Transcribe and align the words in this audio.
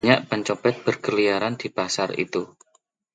banyak 0.05 0.21
pencopet 0.33 0.75
berkeliaran 0.85 1.53
di 1.61 1.67
pasar 1.77 2.09
itu 2.25 2.41